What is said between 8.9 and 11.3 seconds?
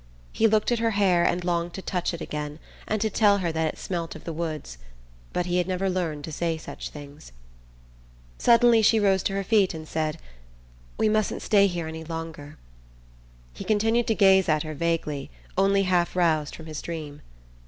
rose to her feet and said: "We